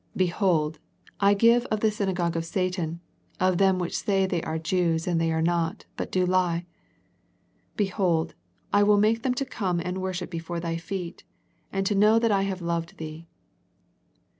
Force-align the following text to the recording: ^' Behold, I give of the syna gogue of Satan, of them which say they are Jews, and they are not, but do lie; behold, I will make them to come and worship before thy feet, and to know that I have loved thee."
^' 0.15 0.17
Behold, 0.17 0.79
I 1.19 1.35
give 1.35 1.67
of 1.67 1.81
the 1.81 1.89
syna 1.89 2.15
gogue 2.15 2.35
of 2.35 2.43
Satan, 2.43 3.01
of 3.39 3.59
them 3.59 3.77
which 3.77 3.95
say 3.99 4.25
they 4.25 4.41
are 4.41 4.57
Jews, 4.57 5.05
and 5.05 5.21
they 5.21 5.31
are 5.31 5.43
not, 5.43 5.85
but 5.95 6.11
do 6.11 6.25
lie; 6.25 6.65
behold, 7.77 8.33
I 8.73 8.81
will 8.81 8.97
make 8.97 9.21
them 9.21 9.35
to 9.35 9.45
come 9.45 9.79
and 9.79 10.01
worship 10.01 10.31
before 10.31 10.59
thy 10.59 10.77
feet, 10.77 11.23
and 11.71 11.85
to 11.85 11.93
know 11.93 12.17
that 12.17 12.31
I 12.31 12.41
have 12.41 12.63
loved 12.63 12.97
thee." 12.97 13.27